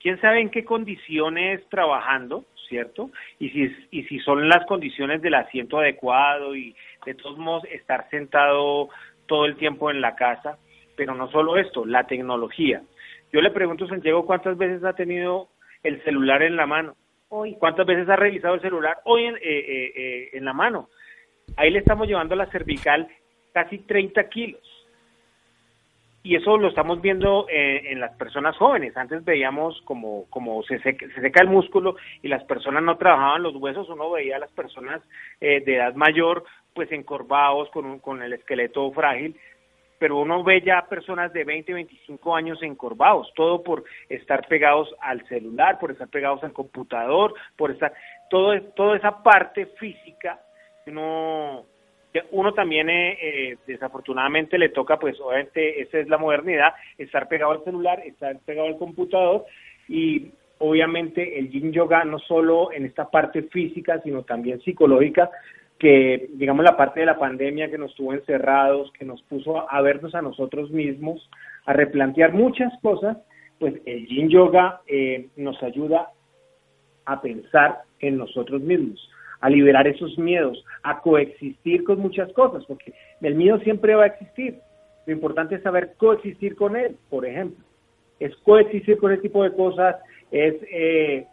[0.00, 3.10] quién sabe en qué condiciones trabajando, ¿cierto?
[3.38, 6.74] Y si, y si son las condiciones del asiento adecuado y
[7.06, 8.88] de todos modos estar sentado
[9.26, 10.58] todo el tiempo en la casa,
[10.96, 12.82] pero no solo esto, la tecnología.
[13.32, 15.48] Yo le pregunto Santiago cuántas veces ha tenido
[15.84, 16.96] el celular en la mano
[17.30, 18.98] ¿Cuántas veces ha revisado el celular?
[19.04, 20.88] Hoy en, eh, eh, eh, en la mano.
[21.56, 23.08] Ahí le estamos llevando la cervical
[23.52, 24.60] casi 30 kilos.
[26.22, 28.94] y eso lo estamos viendo eh, en las personas jóvenes.
[28.94, 33.42] Antes veíamos como, como se, seca, se seca el músculo y las personas no trabajaban
[33.42, 35.00] los huesos, uno veía a las personas
[35.40, 39.34] eh, de edad mayor pues encorvados con, con el esqueleto frágil,
[40.00, 45.22] pero uno ve ya personas de 20, 25 años encorvados, todo por estar pegados al
[45.28, 47.92] celular, por estar pegados al computador, por estar,
[48.30, 50.40] todo, toda esa parte física,
[50.86, 51.66] uno,
[52.30, 57.52] uno también eh, eh, desafortunadamente le toca, pues obviamente esa es la modernidad, estar pegado
[57.52, 59.44] al celular, estar pegado al computador
[59.86, 65.30] y obviamente el yin yoga no solo en esta parte física, sino también psicológica,
[65.80, 69.80] que digamos la parte de la pandemia que nos tuvo encerrados, que nos puso a
[69.80, 71.28] vernos a nosotros mismos,
[71.64, 73.16] a replantear muchas cosas,
[73.58, 76.10] pues el yin yoga eh, nos ayuda
[77.06, 82.92] a pensar en nosotros mismos, a liberar esos miedos, a coexistir con muchas cosas, porque
[83.22, 84.58] el miedo siempre va a existir.
[85.06, 87.64] Lo importante es saber coexistir con él, por ejemplo.
[88.18, 89.96] Es coexistir con ese tipo de cosas,
[90.30, 91.26] es eh,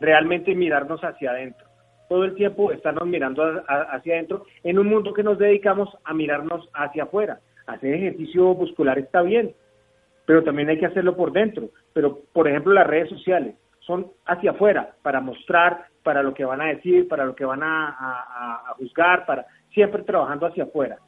[0.00, 1.67] realmente mirarnos hacia adentro
[2.08, 6.68] todo el tiempo estarnos mirando hacia adentro en un mundo que nos dedicamos a mirarnos
[6.74, 7.40] hacia afuera.
[7.66, 9.54] Hacer ejercicio muscular está bien,
[10.24, 11.70] pero también hay que hacerlo por dentro.
[11.92, 16.60] Pero, por ejemplo, las redes sociales son hacia afuera, para mostrar, para lo que van
[16.60, 20.98] a decir, para lo que van a, juzgar, para siempre trabajando hacia afuera.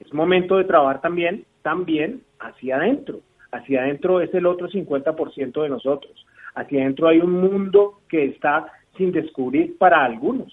[0.00, 3.20] Es momento de trabajar también, también hacia adentro.
[3.50, 6.26] Hacia adentro es el otro 50% de nosotros.
[6.54, 10.52] Hacia adentro hay un mundo que está sin descubrir para algunos.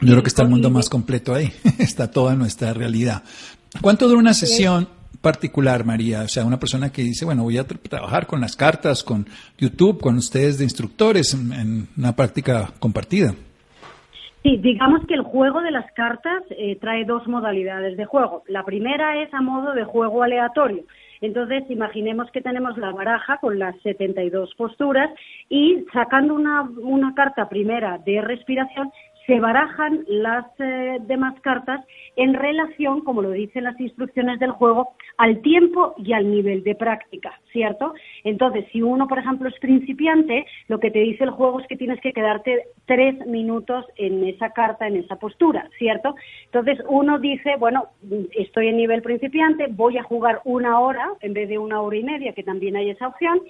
[0.00, 3.22] Yo creo que está el mundo más completo ahí, está toda nuestra realidad.
[3.80, 4.88] ¿Cuánto dura una sesión
[5.20, 6.22] particular, María?
[6.22, 9.26] O sea, una persona que dice, bueno, voy a trabajar con las cartas, con
[9.58, 13.34] YouTube, con ustedes de instructores en una práctica compartida.
[14.44, 18.42] Sí, digamos que el juego de las cartas eh, trae dos modalidades de juego.
[18.46, 20.84] La primera es a modo de juego aleatorio.
[21.24, 25.10] Entonces, imaginemos que tenemos la baraja con las 72 posturas
[25.48, 28.92] y sacando una, una carta primera de respiración,
[29.26, 31.84] se barajan las eh, demás cartas
[32.16, 36.74] en relación, como lo dicen las instrucciones del juego, al tiempo y al nivel de
[36.74, 37.94] práctica, ¿cierto?
[38.24, 41.76] Entonces, si uno, por ejemplo, es principiante, lo que te dice el juego es que
[41.76, 46.14] tienes que quedarte tres minutos en esa carta, en esa postura, ¿cierto?
[46.46, 47.88] Entonces, uno dice, bueno,
[48.32, 52.04] estoy en nivel principiante, voy a jugar una hora en vez de una hora y
[52.04, 53.40] media, que también hay esa opción,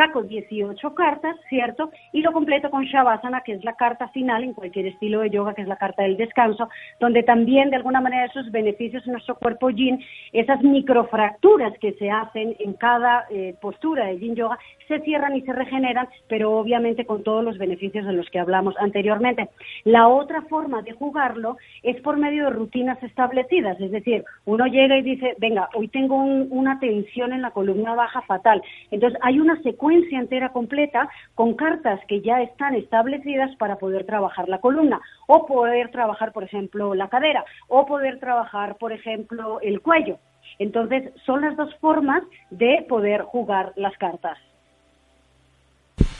[0.00, 1.90] saco 18 cartas, ¿cierto?
[2.12, 5.52] Y lo completo con Shavasana, que es la carta final en cualquier estilo de yoga,
[5.52, 9.34] que es la carta del descanso, donde también de alguna manera esos beneficios en nuestro
[9.34, 14.58] cuerpo yin, esas microfracturas que se hacen en cada eh, postura de yin yoga,
[14.90, 18.74] se cierran y se regeneran, pero obviamente con todos los beneficios de los que hablamos
[18.78, 19.48] anteriormente.
[19.84, 24.98] La otra forma de jugarlo es por medio de rutinas establecidas, es decir, uno llega
[24.98, 28.60] y dice, venga, hoy tengo una tensión en la columna baja fatal.
[28.90, 34.48] Entonces hay una secuencia entera completa con cartas que ya están establecidas para poder trabajar
[34.48, 39.80] la columna o poder trabajar, por ejemplo, la cadera o poder trabajar, por ejemplo, el
[39.80, 40.18] cuello.
[40.58, 44.36] Entonces, son las dos formas de poder jugar las cartas.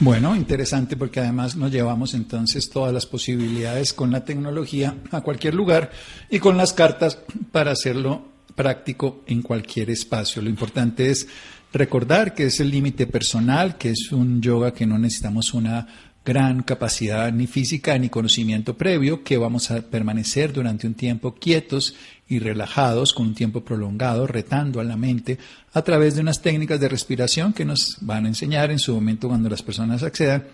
[0.00, 5.54] Bueno, interesante porque además nos llevamos entonces todas las posibilidades con la tecnología a cualquier
[5.54, 5.90] lugar
[6.30, 7.18] y con las cartas
[7.52, 10.42] para hacerlo práctico en cualquier espacio.
[10.42, 11.28] Lo importante es
[11.72, 15.86] Recordar que es el límite personal, que es un yoga que no necesitamos una
[16.24, 21.94] gran capacidad ni física ni conocimiento previo, que vamos a permanecer durante un tiempo quietos
[22.30, 25.36] y relajados, con un tiempo prolongado, retando a la mente
[25.74, 29.28] a través de unas técnicas de respiración que nos van a enseñar en su momento
[29.28, 30.44] cuando las personas accedan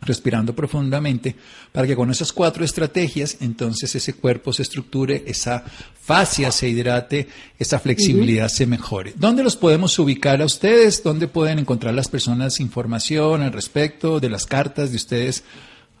[0.00, 1.34] respirando profundamente,
[1.72, 5.64] para que con esas cuatro estrategias entonces ese cuerpo se estructure, esa
[6.00, 9.14] fascia se hidrate, esa flexibilidad se mejore.
[9.16, 11.02] ¿Dónde los podemos ubicar a ustedes?
[11.02, 15.44] ¿Dónde pueden encontrar las personas información al respecto de las cartas de ustedes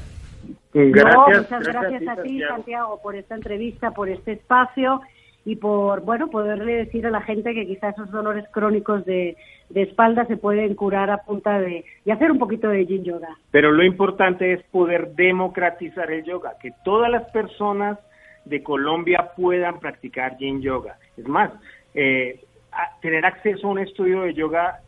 [0.73, 1.43] Gracias.
[1.43, 5.01] muchas gracias, a ti, Santiago, por esta entrevista, por este espacio
[5.45, 9.37] y por, bueno, poderle decir a la gente que quizás esos dolores crónicos de,
[9.71, 13.37] de espalda se pueden curar a punta de, y hacer un poquito de yin yoga.
[13.51, 17.99] Pero lo importante es poder democratizar el yoga, que todas las personas
[18.45, 20.99] de Colombia puedan practicar yin yoga.
[21.17, 21.51] Es más,
[21.95, 22.41] eh,
[23.01, 24.81] tener acceso a un estudio de yoga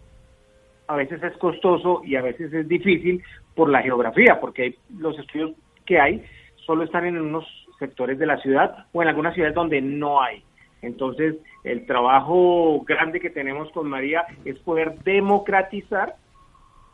[0.93, 3.23] a veces es costoso y a veces es difícil
[3.55, 5.53] por la geografía, porque los estudios
[5.87, 6.23] que hay
[6.67, 7.47] solo están en unos
[7.79, 10.43] sectores de la ciudad o en algunas ciudades donde no hay.
[10.83, 16.17] Entonces, el trabajo grande que tenemos con María es poder democratizar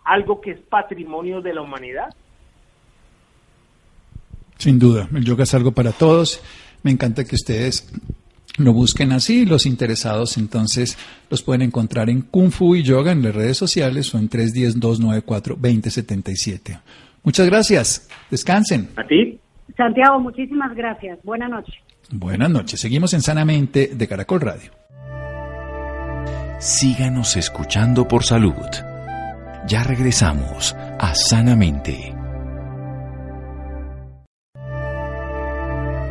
[0.04, 2.14] algo que es patrimonio de la humanidad.
[4.58, 6.40] Sin duda, el yoga es algo para todos.
[6.84, 7.90] Me encanta que ustedes
[8.58, 9.46] lo busquen así.
[9.46, 10.98] Los interesados entonces
[11.30, 16.80] los pueden encontrar en Kung Fu y Yoga en las redes sociales o en 310-294-2077.
[17.22, 18.10] Muchas gracias.
[18.30, 18.90] Descansen.
[18.96, 19.40] A ti.
[19.76, 21.18] Santiago, muchísimas gracias.
[21.22, 21.74] Buenas noches.
[22.10, 22.80] Buenas noches.
[22.80, 24.72] Seguimos en Sanamente de Caracol Radio.
[26.58, 28.56] Síganos escuchando por salud.
[29.66, 32.14] Ya regresamos a Sanamente.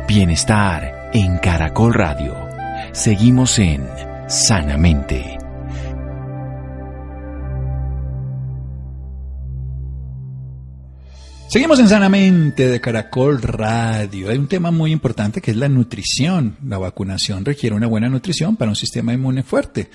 [0.06, 2.34] Bienestar en Caracol Radio.
[2.92, 3.86] Seguimos en
[4.28, 5.38] Sanamente.
[11.48, 14.28] Seguimos en Sanamente de Caracol Radio.
[14.28, 16.56] Hay un tema muy importante que es la nutrición.
[16.62, 19.88] La vacunación requiere una buena nutrición para un sistema inmune fuerte.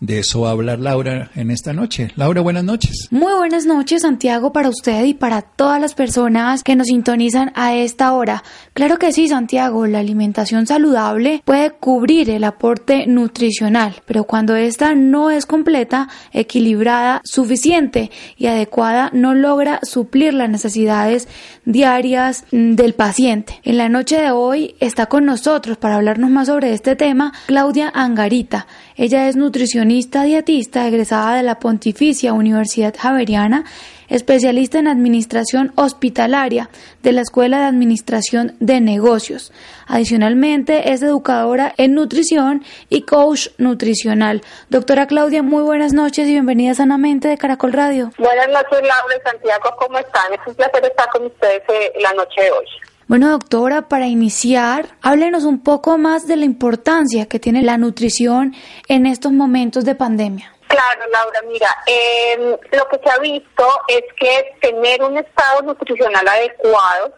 [0.00, 2.10] De eso va a hablar Laura en esta noche.
[2.16, 3.08] Laura, buenas noches.
[3.10, 7.74] Muy buenas noches, Santiago, para usted y para todas las personas que nos sintonizan a
[7.74, 8.42] esta hora.
[8.72, 14.94] Claro que sí, Santiago, la alimentación saludable puede cubrir el aporte nutricional, pero cuando esta
[14.94, 21.28] no es completa, equilibrada, suficiente y adecuada, no logra suplir las necesidades
[21.66, 23.60] diarias del paciente.
[23.64, 27.92] En la noche de hoy está con nosotros para hablarnos más sobre este tema Claudia
[27.94, 28.66] Angarita.
[29.00, 33.64] Ella es nutricionista dietista egresada de la Pontificia Universidad Javeriana,
[34.10, 36.68] especialista en administración hospitalaria
[37.02, 39.54] de la Escuela de Administración de Negocios.
[39.86, 44.42] Adicionalmente, es educadora en nutrición y coach nutricional.
[44.68, 48.10] Doctora Claudia, muy buenas noches y bienvenida sanamente de Caracol Radio.
[48.18, 50.30] Buenas noches, Laura y Santiago, ¿cómo están?
[50.34, 52.66] Es un placer estar con ustedes eh, la noche de hoy.
[53.10, 58.54] Bueno, doctora, para iniciar, háblenos un poco más de la importancia que tiene la nutrición
[58.86, 60.54] en estos momentos de pandemia.
[60.68, 66.28] Claro, Laura, mira, em, lo que se ha visto es que tener un estado nutricional
[66.28, 67.12] adecuado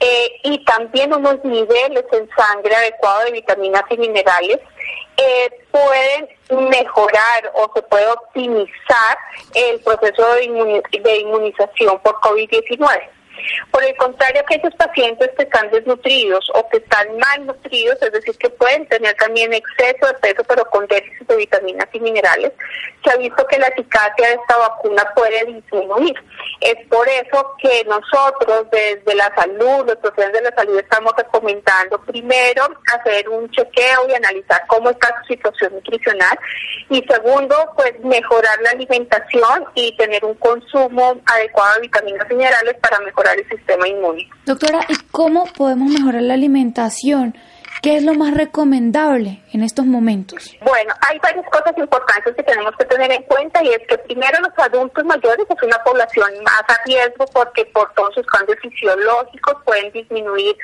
[0.00, 4.60] eh, y también unos niveles en sangre adecuados de vitaminas y minerales
[5.18, 9.18] eh, pueden mejorar o se puede optimizar
[9.52, 13.16] el proceso de inmunización por COVID-19.
[13.70, 18.36] Por el contrario, aquellos pacientes que están desnutridos o que están mal nutridos, es decir,
[18.38, 22.52] que pueden tener también exceso de peso, pero con déficit de vitaminas y minerales,
[23.04, 26.14] se ha visto que la eficacia de esta vacuna puede disminuir.
[26.60, 32.00] Es por eso que nosotros desde la salud, los profesionales de la salud, estamos recomendando
[32.02, 36.38] primero hacer un chequeo y analizar cómo está su situación nutricional
[36.88, 42.76] y segundo, pues mejorar la alimentación y tener un consumo adecuado de vitaminas y minerales
[42.80, 43.25] para mejorar
[44.44, 47.34] Doctora, ¿y cómo podemos mejorar la alimentación?
[47.82, 50.56] ¿Qué es lo más recomendable en estos momentos?
[50.60, 54.38] Bueno, hay varias cosas importantes que tenemos que tener en cuenta y es que primero
[54.40, 59.56] los adultos mayores es una población más a riesgo porque por todos sus cambios fisiológicos
[59.64, 60.56] pueden disminuir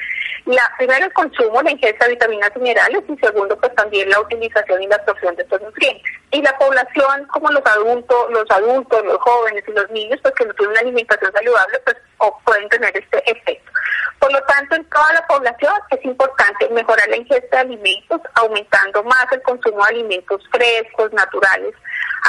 [0.47, 4.21] la, primero el consumo, la ingesta de vitaminas y minerales y segundo pues también la
[4.21, 6.13] utilización y la absorción de estos nutrientes.
[6.33, 10.47] Y la población como los adultos, los adultos, los jóvenes y los niños pues que
[10.47, 11.97] no tienen una alimentación saludable pues
[12.45, 13.71] pueden tener este efecto.
[14.23, 19.03] Por lo tanto, en toda la población es importante mejorar la ingesta de alimentos, aumentando
[19.03, 21.75] más el consumo de alimentos frescos, naturales,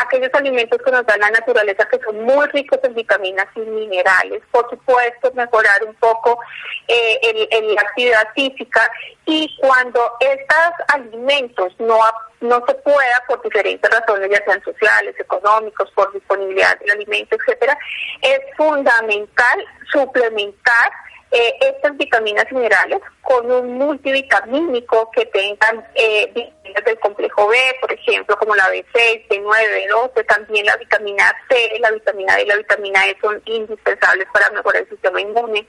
[0.01, 4.41] aquellos alimentos que nos da la naturaleza que son muy ricos en vitaminas y minerales.
[4.49, 6.39] Por supuesto, mejorar un poco
[6.87, 8.89] eh, la actividad física
[9.27, 11.99] y cuando estos alimentos no,
[12.41, 17.77] no se pueda por diferentes razones, ya sean sociales, económicos, por disponibilidad del alimento, etcétera,
[18.23, 20.91] es fundamental suplementar
[21.33, 27.91] eh, estas vitaminas minerales con un multivitamínico que tengan eh, vitaminas del complejo B, por
[27.91, 32.57] ejemplo, como la B6, B9, B12, también la vitamina C, la vitamina D y la
[32.57, 35.65] vitamina E son indispensables para mejorar el sistema inmune.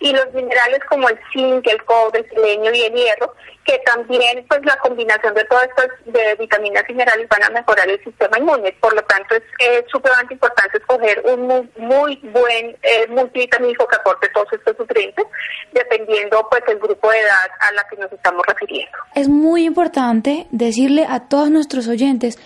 [0.00, 3.34] Y los minerales como el zinc, el cobre, el selenio y el hierro,
[3.64, 7.88] que también pues la combinación de todas estas de vitaminas y minerales van a mejorar
[7.88, 8.72] el sistema inmune.
[8.80, 14.48] Por lo tanto, es súper importante escoger un muy, buen eh, multivitamínico que aporte todos
[14.52, 15.24] estos nutrientes,
[15.72, 18.96] dependiendo pues el grupo de edad a la que nos estamos refiriendo.
[19.14, 22.38] Es muy importante decirle a todos nuestros oyentes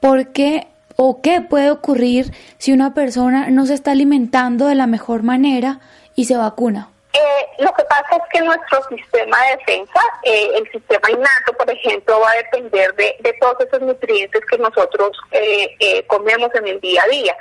[0.00, 4.86] por qué o qué puede ocurrir si una persona no se está alimentando de la
[4.86, 5.80] mejor manera
[6.14, 6.88] y se vacuna.
[7.18, 11.68] Eh, lo que pasa es que nuestro sistema de defensa, eh, el sistema innato, por
[11.68, 16.80] ejemplo, va a depender de, de todos esos nutrientes que nosotros eh, comemos en el
[16.80, 17.36] día a día.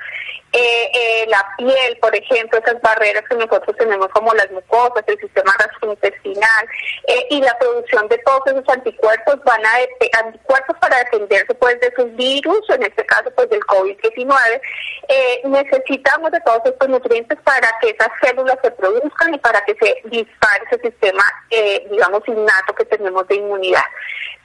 [0.54, 5.20] Eh, eh, la piel, por ejemplo, esas barreras que nosotros tenemos como las mucosas, el
[5.20, 6.68] sistema gastrointestinal
[7.08, 11.94] eh, y la producción de todos esos anticuerpos van a anticuerpos para defenderse pues de
[11.96, 14.62] sus virus, en este caso pues del COVID-19.
[15.10, 19.76] Eh, necesitamos de todos estos nutrientes para que esas células se produzcan y para que
[19.86, 21.24] se dispare ese sistema,
[21.92, 23.84] digamos, innato que tenemos de inmunidad.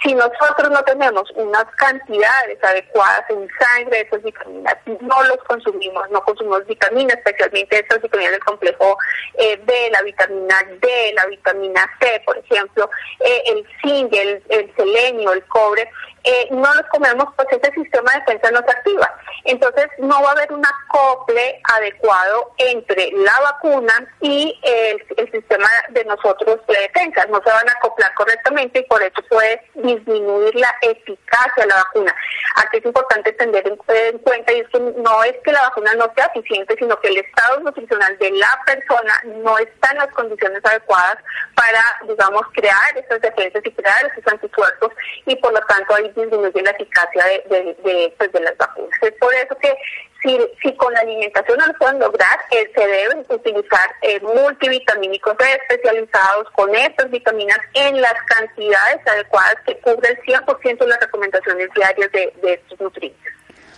[0.02, 6.10] Si nosotros no tenemos unas cantidades adecuadas en sangre de esas vitaminas, no los consumimos,
[6.10, 8.98] no consumimos vitaminas, especialmente estas vitaminas del complejo
[9.34, 14.74] eh, B, la vitamina D, la vitamina C, por ejemplo, eh, el zinc, el, el
[14.74, 15.88] selenio, el cobre,
[16.24, 19.10] eh, no los comemos, pues ese sistema de defensa no se activa.
[19.44, 25.02] Entonces no va a haber un acople adecuado entre la vacuna y el,
[25.32, 27.26] sistema de nosotros de defensa.
[27.26, 31.76] No se van a acoplar correctamente y por eso puede disminuir la eficacia de la
[31.76, 32.14] vacuna.
[32.56, 33.76] Aquí es importante tener en,
[34.18, 37.18] cuenta y es que no es que la vacuna no sea eficiente, sino que el
[37.18, 41.16] estado nutricional de la persona no está en las condiciones adecuadas
[41.54, 44.92] para, digamos, crear esas defensas y crear esos anticuerpos
[45.26, 48.98] y por lo tanto hay disminuye la eficacia de, de, pues, de las vacunas.
[49.02, 49.74] Es por eso que
[50.22, 55.36] si, si con la alimentación no lo pueden lograr, eh, se deben utilizar eh, multivitamínicos
[55.40, 61.68] especializados con estas vitaminas en las cantidades adecuadas que cubren el 100% de las recomendaciones
[61.74, 63.32] diarias de, de estos nutrientes.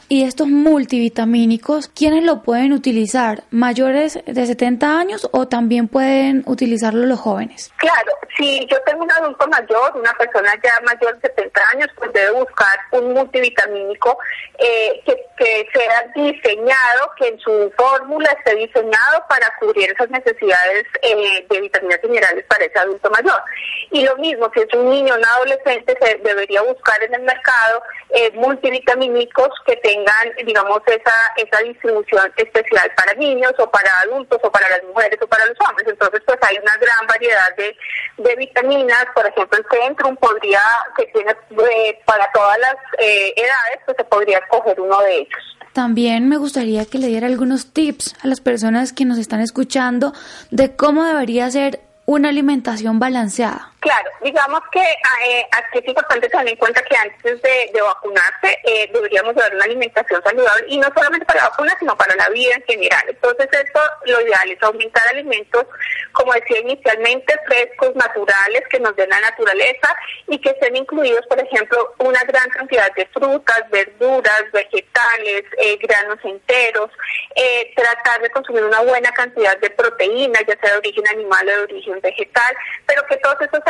[0.08, 3.44] Y estos multivitamínicos, ¿quiénes lo pueden utilizar?
[3.50, 7.72] ¿Mayores de 70 años o también pueden utilizarlo los jóvenes?
[7.76, 12.12] Claro, si yo tengo un adulto mayor, una persona ya mayor de 70 años, pues
[12.12, 14.18] debe buscar un multivitamínico
[14.58, 20.84] eh, que, que sea diseñado, que en su fórmula esté diseñado para cubrir esas necesidades
[21.02, 23.40] eh, de vitaminas minerales para ese adulto mayor.
[23.90, 27.22] Y lo mismo, si es un niño o un adolescente, se debería buscar en el
[27.22, 33.88] mercado eh, multivitamínicos que tengan tengan, digamos, esa, esa distribución especial para niños o para
[34.02, 35.88] adultos o para las mujeres o para los hombres.
[35.88, 37.76] Entonces, pues hay una gran variedad de,
[38.18, 39.06] de vitaminas.
[39.14, 40.60] Por ejemplo, el Centrum podría,
[40.96, 45.58] que tiene eh, para todas las eh, edades, pues se podría escoger uno de ellos.
[45.72, 50.12] También me gustaría que le diera algunos tips a las personas que nos están escuchando
[50.50, 53.73] de cómo debería ser una alimentación balanceada.
[53.84, 58.88] Claro, digamos que eh, aquí es importante tener en cuenta que antes de, vacunarse eh,
[58.90, 62.54] deberíamos dar una alimentación saludable y no solamente para la vacuna, sino para la vida
[62.54, 63.04] en general.
[63.06, 65.66] Entonces, esto lo ideal es aumentar alimentos,
[66.12, 69.94] como decía inicialmente, frescos, naturales, que nos den la naturaleza
[70.28, 76.18] y que estén incluidos, por ejemplo, una gran cantidad de frutas, verduras, vegetales, eh, granos
[76.24, 76.90] enteros,
[77.36, 81.50] eh, tratar de consumir una buena cantidad de proteínas, ya sea de origen animal o
[81.50, 82.56] de origen vegetal,
[82.86, 83.60] pero que todos estos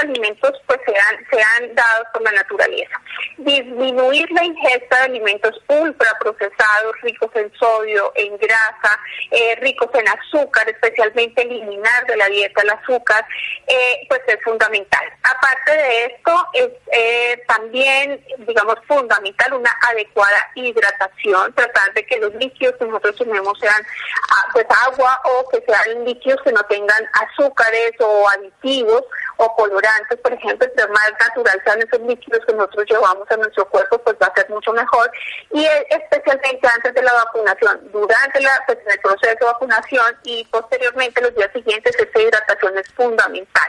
[0.66, 3.00] pues sean, sean dados por la naturaleza.
[3.38, 8.98] Disminuir la ingesta de alimentos ultraprocesados, ricos en sodio, en grasa,
[9.30, 13.24] eh, ricos en azúcar, especialmente eliminar de la dieta el azúcar,
[13.66, 15.04] eh, pues es fundamental.
[15.22, 22.34] Aparte de esto, es eh, también, digamos, fundamental una adecuada hidratación, tratar de que los
[22.34, 23.82] líquidos que nosotros tenemos sean
[24.30, 29.02] ah, pues agua o que sean líquidos que no tengan azúcares o aditivos
[29.36, 33.68] o colorantes, por ejemplo, entre más natural sean esos líquidos que nosotros llevamos a nuestro
[33.68, 35.10] cuerpo, pues va a ser mucho mejor.
[35.50, 41.20] Y especialmente antes de la vacunación, durante la, pues, el proceso de vacunación y posteriormente
[41.20, 43.68] los días siguientes, esta hidratación es fundamental.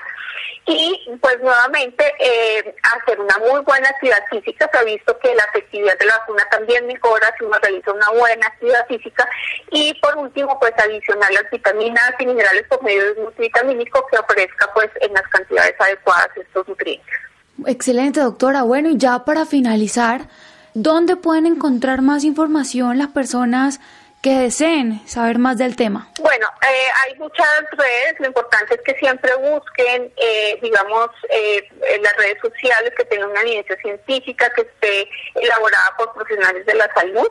[0.67, 4.67] Y pues nuevamente eh, hacer una muy buena actividad física.
[4.71, 8.09] Se ha visto que la efectividad de la vacuna también mejora si uno realiza una
[8.09, 9.29] buena actividad física.
[9.69, 14.17] Y por último, pues adicionar las vitaminas y minerales por medio de un multivitamínico que
[14.17, 17.15] ofrezca pues en las cantidades adecuadas estos nutrientes.
[17.65, 18.63] Excelente, doctora.
[18.63, 20.27] Bueno, y ya para finalizar,
[20.73, 23.79] ¿dónde pueden encontrar más información las personas
[24.25, 26.09] que deseen saber más del tema?
[26.19, 27.47] Bueno, eh, hay muchas
[27.77, 33.05] redes, lo importante es que siempre busquen, eh, digamos, eh, en las redes sociales que
[33.05, 37.27] tengan una evidencia científica, que esté elaborada por profesionales de la salud.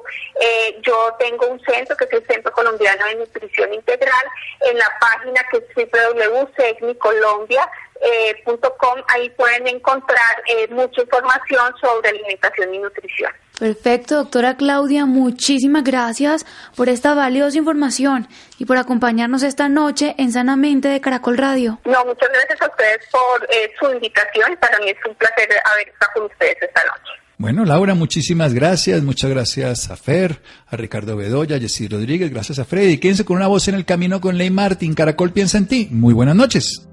[0.82, 4.26] yo tengo un centro que es el Centro Colombiano de Nutrición Integral,
[4.60, 5.64] en la página que es
[8.00, 13.32] www.segnicolombia.com, ahí pueden encontrar mucha información sobre alimentación y nutrición.
[13.58, 16.44] Perfecto, doctora Claudia, muchísimas gracias
[16.76, 18.26] por esta valiosa información
[18.58, 21.78] y por acompañarnos esta noche en Sanamente de Caracol Radio.
[21.84, 24.56] No, muchas gracias a ustedes por eh, su invitación.
[24.60, 27.12] Para mí es un placer haber estado con ustedes esta noche.
[27.36, 29.02] Bueno, Laura, muchísimas gracias.
[29.02, 32.98] Muchas gracias a Fer, a Ricardo Bedoya, a Jessy Rodríguez, gracias a Freddy.
[32.98, 34.94] Quédense con una voz en el camino con Ley Martín.
[34.94, 35.88] Caracol piensa en ti.
[35.90, 36.88] Muy buenas noches.